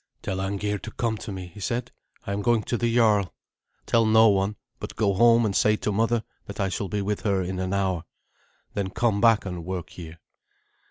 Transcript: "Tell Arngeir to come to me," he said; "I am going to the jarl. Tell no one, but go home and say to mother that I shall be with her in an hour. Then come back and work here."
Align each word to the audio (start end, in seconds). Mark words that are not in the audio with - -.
"Tell 0.23 0.39
Arngeir 0.41 0.79
to 0.79 0.89
come 0.89 1.15
to 1.17 1.31
me," 1.31 1.51
he 1.53 1.59
said; 1.59 1.91
"I 2.25 2.33
am 2.33 2.41
going 2.41 2.63
to 2.63 2.75
the 2.75 2.91
jarl. 2.91 3.35
Tell 3.85 4.03
no 4.03 4.29
one, 4.29 4.55
but 4.79 4.95
go 4.95 5.13
home 5.13 5.45
and 5.45 5.55
say 5.55 5.75
to 5.75 5.91
mother 5.91 6.23
that 6.47 6.59
I 6.59 6.69
shall 6.69 6.87
be 6.89 7.03
with 7.03 7.21
her 7.21 7.43
in 7.43 7.59
an 7.59 7.71
hour. 7.71 8.05
Then 8.73 8.89
come 8.89 9.21
back 9.21 9.45
and 9.45 9.63
work 9.63 9.91
here." 9.91 10.19